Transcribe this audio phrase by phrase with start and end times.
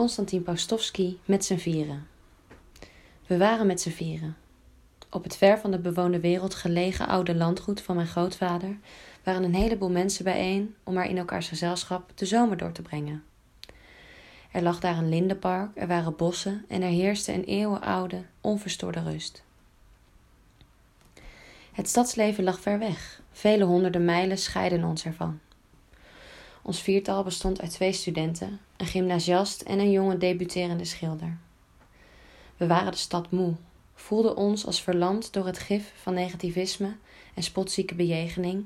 [0.00, 2.06] Konstantin Paustovsky met z'n vieren.
[3.26, 4.36] We waren met z'n vieren.
[5.10, 8.78] Op het ver van de bewoonde wereld gelegen oude landgoed van mijn grootvader
[9.24, 13.22] waren een heleboel mensen bijeen om er in elkaars gezelschap de zomer door te brengen.
[14.52, 19.42] Er lag daar een lindenpark, er waren bossen en er heerste een eeuwenoude, onverstoorde rust.
[21.72, 25.40] Het stadsleven lag ver weg, vele honderden mijlen scheiden ons ervan.
[26.62, 31.38] Ons viertal bestond uit twee studenten, een gymnasiast en een jonge debuterende schilder.
[32.56, 33.54] We waren de stad moe,
[33.94, 36.96] voelden ons als verlamd door het gif van negativisme
[37.34, 38.64] en spotzieke bejegening,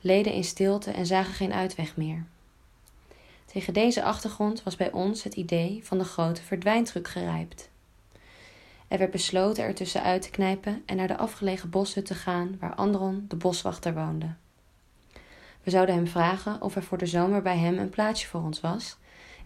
[0.00, 2.24] leden in stilte en zagen geen uitweg meer.
[3.44, 7.70] Tegen deze achtergrond was bij ons het idee van de grote verdwijntruc gerijpt.
[8.88, 12.74] Er werd besloten er tussenuit te knijpen en naar de afgelegen bossen te gaan waar
[12.74, 14.34] Andron, de boswachter, woonde.
[15.62, 18.60] We zouden hem vragen of er voor de zomer bij hem een plaatsje voor ons
[18.60, 18.96] was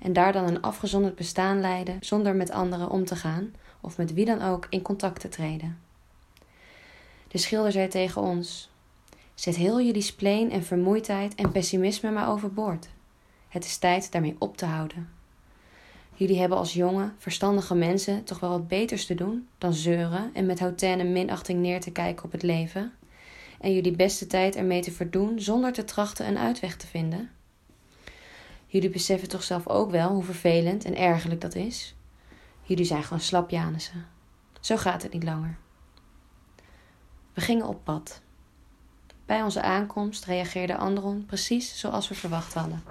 [0.02, 4.14] en daar dan een afgezonderd bestaan leiden zonder met anderen om te gaan of met
[4.14, 5.78] wie dan ook in contact te treden.
[7.28, 8.70] De schilder zei tegen ons:
[9.34, 12.88] Zet heel jullie spleen en vermoeidheid en pessimisme maar overboord.
[13.48, 15.08] Het is tijd daarmee op te houden.
[16.14, 20.46] Jullie hebben als jonge, verstandige mensen toch wel wat beters te doen dan zeuren en
[20.46, 22.92] met hautaine minachting neer te kijken op het leven
[23.60, 27.30] en jullie beste tijd ermee te verdoen zonder te trachten een uitweg te vinden?
[28.66, 31.94] Jullie beseffen toch zelf ook wel hoe vervelend en ergerlijk dat is?
[32.62, 34.06] Jullie zijn gewoon slapjanissen.
[34.60, 35.56] Zo gaat het niet langer.
[37.34, 38.20] We gingen op pad.
[39.26, 42.82] Bij onze aankomst reageerde Andron precies zoals we verwacht hadden.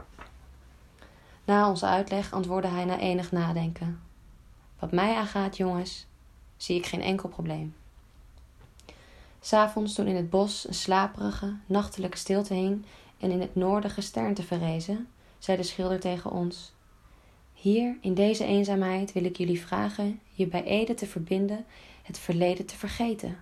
[1.46, 4.02] Na onze uitleg antwoordde hij na enig nadenken:
[4.80, 6.08] Wat mij aangaat, jongens,
[6.58, 7.76] zie ik geen enkel probleem.
[9.46, 12.86] S'avonds, toen in het bos een slaperige, nachtelijke stilte hing
[13.20, 15.08] en in het noorden gesternte verrezen,
[15.40, 16.74] zei de schilder tegen ons:
[17.54, 21.66] Hier, in deze eenzaamheid, wil ik jullie vragen je bij Ede te verbinden,
[22.04, 23.38] het verleden te vergeten.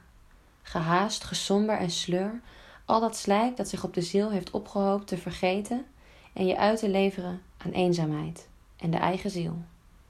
[0.62, 2.42] Gehaast, gesomber en sleur,
[2.86, 5.86] al dat slijk dat zich op de ziel heeft opgehoopt te vergeten
[6.34, 8.48] en je uit te leveren aan eenzaamheid
[8.78, 9.58] en de eigen ziel.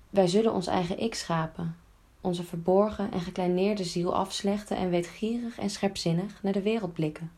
[0.10, 1.78] Wij zullen ons eigen ik schapen,
[2.24, 7.32] onze verborgen en gekleineerde ziel afslechten en weetgierig en scherpzinnig naar de wereld blikken.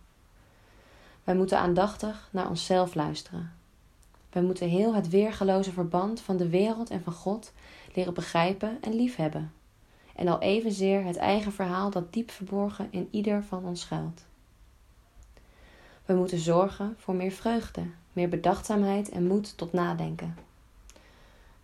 [1.23, 3.51] Wij moeten aandachtig naar onszelf luisteren.
[4.29, 7.53] Wij moeten heel het weergaloze verband van de wereld en van God
[7.93, 9.53] leren begrijpen en liefhebben.
[10.15, 14.25] En al evenzeer het eigen verhaal dat diep verborgen in ieder van ons schuilt.
[16.05, 17.81] We moeten zorgen voor meer vreugde,
[18.13, 20.35] meer bedachtzaamheid en moed tot nadenken.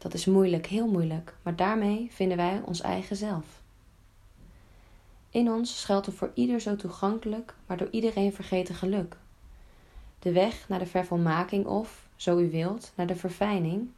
[0.01, 3.45] Dat is moeilijk, heel moeilijk, maar daarmee vinden wij ons eigen zelf.
[5.29, 9.17] In ons schuilt een voor ieder zo toegankelijk, maar door iedereen vergeten geluk.
[10.19, 13.89] De weg naar de vervolmaking of, zo u wilt, naar de verfijning,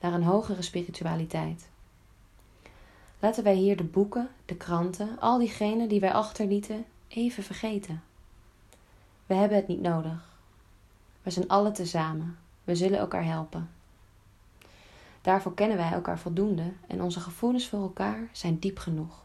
[0.00, 1.68] naar een hogere spiritualiteit.
[3.18, 8.02] Laten wij hier de boeken, de kranten, al diegenen die wij achterlieten, even vergeten.
[9.26, 10.30] We hebben het niet nodig.
[11.22, 12.38] We zijn allen tezamen.
[12.64, 13.70] We zullen elkaar helpen.
[15.22, 19.24] Daarvoor kennen wij elkaar voldoende en onze gevoelens voor elkaar zijn diep genoeg.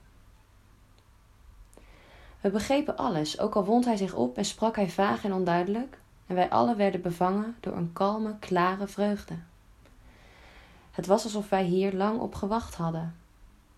[2.42, 6.00] We begrepen alles, ook al wond hij zich op en sprak hij vaag en onduidelijk,
[6.28, 9.36] en wij allen werden bevangen door een kalme, klare vreugde.
[10.92, 13.16] Het was alsof wij hier lang op gewacht hadden.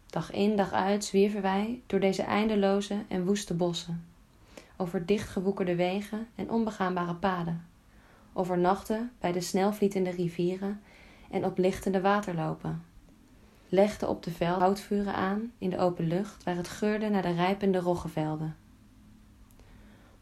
[0.06, 4.06] Dag in, dag uit zwierven wij door deze eindeloze en woeste bossen,
[4.75, 7.66] over dichtgewoekerde wegen en onbegaanbare paden,
[8.34, 10.81] over nachten bij de snelvlietende rivieren
[11.29, 12.84] en op lichtende waterlopen.
[13.69, 17.34] Legde op de vel houtvuren aan in de open lucht waar het geurde naar de
[17.34, 18.56] rijpende roggevelden.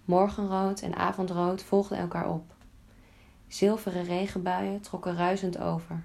[0.06, 2.54] Morgenrood en avondrood volgden elkaar op.
[3.48, 6.04] Zilveren regenbuien trokken ruisend over.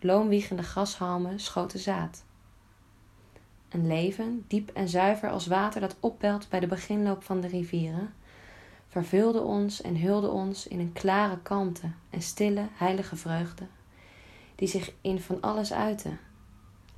[0.00, 2.24] Loomwiegende grashalmen schoten zaad.
[3.68, 8.14] Een leven, diep en zuiver als water dat opbelt bij de beginloop van de rivieren,
[8.88, 13.66] vervulde ons en hulde ons in een klare kalmte en stille, heilige vreugde
[14.54, 16.18] die zich in van alles uiten.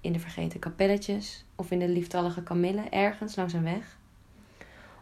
[0.00, 3.99] In de vergeten kapelletjes of in de lieftallige kamillen ergens langs een weg.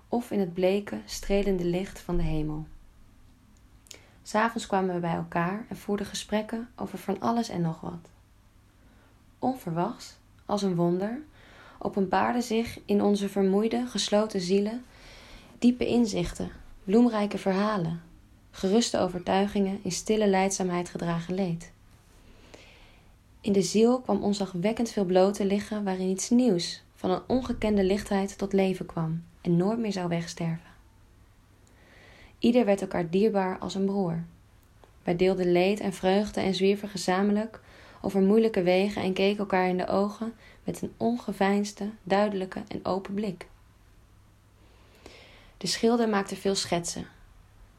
[0.08, 2.66] Of in het bleke, strelende licht van de hemel.
[4.22, 8.10] S'avonds kwamen we bij elkaar en voerden gesprekken over van alles en nog wat.
[9.38, 10.16] Onverwachts,
[10.46, 11.22] als een wonder,
[11.78, 14.84] openbaarden zich in onze vermoeide, gesloten zielen
[15.58, 16.50] diepe inzichten,
[16.84, 18.02] bloemrijke verhalen,
[18.50, 21.72] geruste overtuigingen in stille leidzaamheid gedragen leed.
[23.42, 27.84] In de ziel kwam onzagwekkend veel bloot te liggen waarin iets nieuws, van een ongekende
[27.84, 30.70] lichtheid tot leven kwam en nooit meer zou wegsterven.
[32.38, 34.24] Ieder werd elkaar dierbaar als een broer.
[35.02, 37.60] Wij deelden leed en vreugde en zwierven gezamenlijk
[38.00, 40.34] over moeilijke wegen en keken elkaar in de ogen
[40.64, 43.46] met een ongeveinsde, duidelijke en open blik.
[45.56, 47.06] De schilder maakte veel schetsen.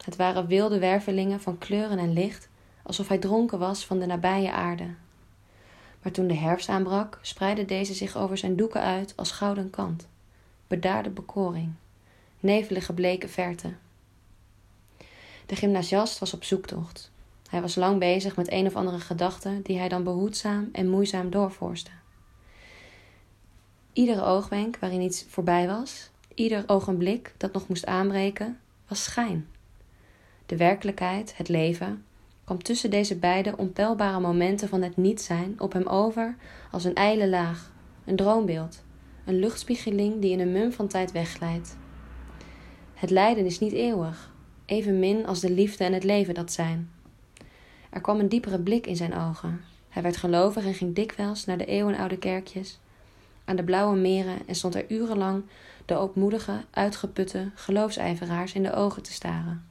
[0.04, 2.50] Het waren wilde wervelingen van kleuren en licht,
[2.82, 4.88] alsof hij dronken was van de nabije aarde.
[6.04, 10.08] Maar toen de herfst aanbrak, spreidde deze zich over zijn doeken uit als gouden kant.
[10.68, 11.74] Bedaarde bekoring,
[12.40, 13.74] nevelige bleke verte.
[15.46, 17.12] De gymnasiast was op zoektocht.
[17.50, 21.30] Hij was lang bezig met een of andere gedachte die hij dan behoedzaam en moeizaam
[21.30, 21.92] doorvoerste.
[23.94, 29.48] Iedere oogwenk waarin iets voorbij was, ieder ogenblik dat nog moest aanbreken, was schijn.
[30.46, 32.06] De werkelijkheid, het leven,
[32.44, 36.36] kwam tussen deze beide onpeilbare momenten van het niet zijn op hem over
[36.72, 37.72] als een ijle laag,
[38.06, 38.84] een droombeeld,
[39.26, 41.78] een luchtspiegeling die in een mum van tijd wegglijdt.
[42.94, 44.32] Het lijden is niet eeuwig,
[44.66, 46.92] evenmin als de liefde en het leven dat zijn.
[47.90, 49.62] Er kwam een diepere blik in zijn ogen.
[49.90, 52.80] Hij werd gelovig en ging dikwijls naar de eeuwenoude kerkjes,
[53.46, 55.44] aan de blauwe meren en stond er urenlang
[55.86, 59.66] de ootmoedige, uitgeputte geloofsijveraars in de ogen te staren.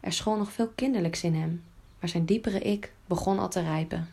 [0.00, 1.62] Er school nog veel kinderlijks in hem,
[2.00, 4.08] maar zijn diepere ik begon al te rijpen.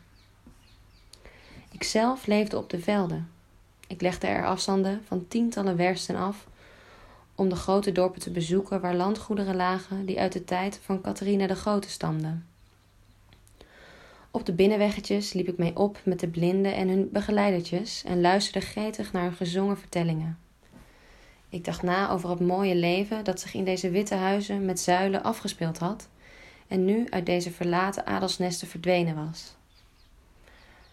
[1.71, 3.29] Ikzelf leefde op de velden.
[3.87, 6.47] Ik legde er afstanden van tientallen wersten af
[7.35, 11.47] om de grote dorpen te bezoeken waar landgoederen lagen die uit de tijd van Catharina
[11.47, 12.45] de Grote stamden.
[14.31, 18.67] Op de binnenweggetjes liep ik mee op met de blinden en hun begeleidertjes en luisterde
[18.67, 20.37] gretig naar hun gezongen vertellingen.
[21.49, 25.23] Ik dacht na over het mooie leven dat zich in deze witte huizen met zuilen
[25.23, 26.07] afgespeeld had
[26.67, 29.55] en nu uit deze verlaten adelsnesten verdwenen was.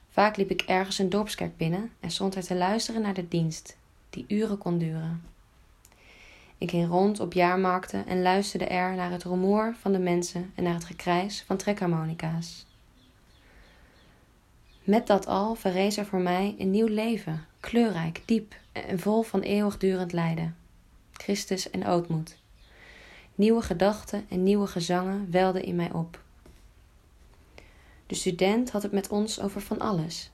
[0.09, 3.77] Vaak liep ik ergens een dorpskerk binnen en stond er te luisteren naar de dienst,
[4.11, 5.23] die uren kon duren.
[6.59, 10.63] Ik ging rond op jaarmarkten en luisterde er naar het rumoer van de mensen en
[10.63, 12.67] naar het gekrijs van trekharmonica's.
[14.85, 19.41] Met dat al verrees er voor mij een nieuw leven, kleurrijk, diep en vol van
[19.41, 20.57] eeuwigdurend lijden.
[21.13, 22.43] Christus en ootmoed.
[23.35, 26.23] Nieuwe gedachten en nieuwe gezangen welden in mij op.
[28.07, 30.31] De student had het met ons over van alles,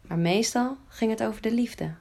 [0.00, 1.94] maar meestal ging het over de liefde.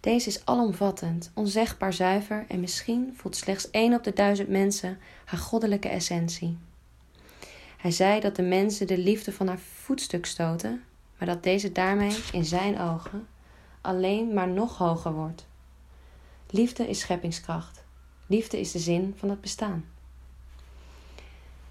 [0.00, 5.40] Deze is alomvattend, onzegbaar zuiver en misschien voelt slechts één op de duizend mensen haar
[5.40, 6.58] goddelijke essentie.
[7.76, 10.82] Hij zei dat de mensen de liefde van haar voetstuk stoten,
[11.18, 13.26] maar dat deze daarmee in zijn ogen
[13.80, 15.46] alleen maar nog hoger wordt.
[16.50, 17.81] Liefde is scheppingskracht.
[18.32, 19.84] Liefde is de zin van het bestaan.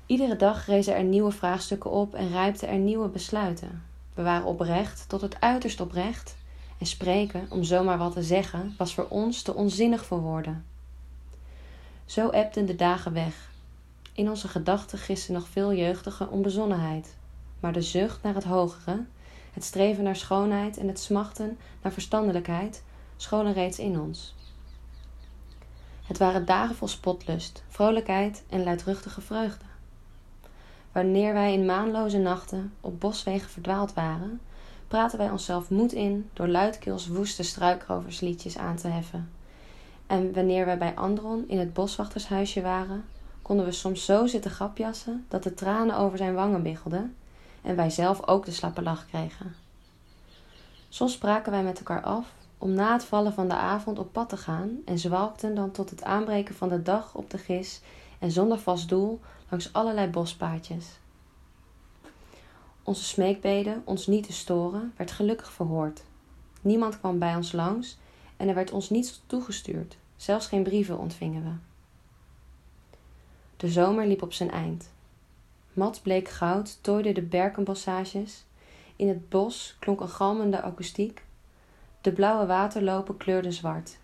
[0.05, 3.83] Iedere dag rezen er nieuwe vraagstukken op en rijpten er nieuwe besluiten.
[4.13, 6.35] We waren oprecht tot het uiterst oprecht
[6.77, 10.65] en spreken, om zomaar wat te zeggen, was voor ons te onzinnig voor woorden.
[12.05, 13.51] Zo ebden de dagen weg.
[14.13, 17.15] In onze gedachten giste nog veel jeugdige onbezonnenheid,
[17.59, 19.05] maar de zucht naar het hogere,
[19.53, 22.83] het streven naar schoonheid en het smachten naar verstandelijkheid
[23.17, 24.33] scholen reeds in ons.
[26.11, 29.65] Het waren dagen vol spotlust, vrolijkheid en luidruchtige vreugde.
[30.91, 34.41] Wanneer wij in maanloze nachten op boswegen verdwaald waren,
[34.87, 39.31] praten wij onszelf moed in door luidkeels woeste struikroversliedjes aan te heffen.
[40.07, 43.05] En wanneer wij bij Andron in het boswachtershuisje waren,
[43.41, 47.15] konden we soms zo zitten grapjassen dat de tranen over zijn wangen biggelden
[47.61, 49.55] en wij zelf ook de slappe lach kregen.
[50.89, 54.29] Soms spraken wij met elkaar af om na het vallen van de avond op pad
[54.29, 57.81] te gaan en zwalkten dan tot het aanbreken van de dag op de gis
[58.19, 60.99] en zonder vast doel langs allerlei bospaadjes.
[62.83, 66.03] Onze smeekbeden ons niet te storen werd gelukkig verhoord.
[66.61, 67.97] Niemand kwam bij ons langs
[68.37, 71.53] en er werd ons niets toegestuurd, zelfs geen brieven ontvingen we.
[73.57, 74.89] De zomer liep op zijn eind.
[75.73, 78.43] Mat bleek goud tooide de berkenbossages.
[78.95, 81.23] In het bos klonk een galmende akoestiek.
[82.01, 83.97] De blauwe waterlopen kleurden zwart.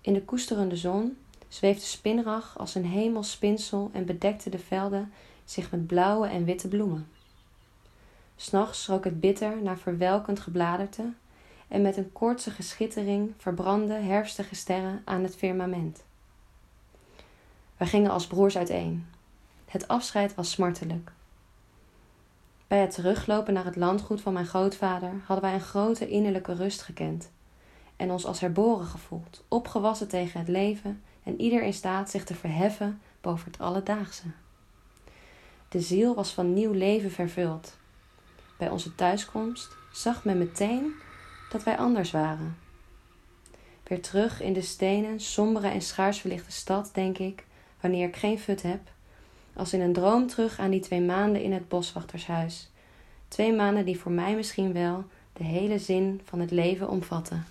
[0.00, 1.16] In de koesterende zon
[1.48, 5.12] zweefde spinrag als een hemelspinsel en bedekte de velden
[5.44, 7.08] zich met blauwe en witte bloemen.
[8.36, 11.12] S'nachts rook het bitter naar verwelkend gebladerte
[11.68, 16.02] en met een koortsige schittering verbrandden herfstige sterren aan het firmament.
[17.76, 19.06] Wij gingen als broers uiteen.
[19.64, 21.12] Het afscheid was smartelijk.
[22.68, 26.82] Bij het teruglopen naar het landgoed van mijn grootvader hadden wij een grote innerlijke rust
[26.82, 27.30] gekend
[27.96, 32.34] en ons als herboren gevoeld, opgewassen tegen het leven en ieder in staat zich te
[32.34, 34.22] verheffen boven het alledaagse.
[35.68, 37.76] De ziel was van nieuw leven vervuld.
[38.58, 40.92] Bij onze thuiskomst zag men meteen
[41.50, 42.56] dat wij anders waren.
[43.82, 47.44] Weer terug in de stenen, sombere en schaars verlichte stad, denk ik,
[47.80, 48.80] wanneer ik geen fut heb,
[49.58, 52.70] als in een droom terug aan die twee maanden in het boswachtershuis,
[53.28, 57.44] Twee maanden die voor mij misschien wel de hele zin van het leven omvatten.